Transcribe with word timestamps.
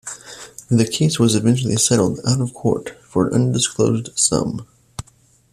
The 0.71 0.87
case 0.87 1.19
was 1.19 1.35
eventually 1.35 1.75
settled 1.75 2.21
out 2.27 2.41
of 2.41 2.55
court 2.55 2.97
for 3.05 3.27
an 3.27 3.35
undisclosed 3.35 4.09
sum. 4.17 4.65